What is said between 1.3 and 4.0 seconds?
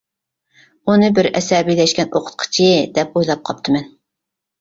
ئەسەبىيلەشكەن ئوقۇتقۇچى دەپ ئويلاپ قاپتىمەن.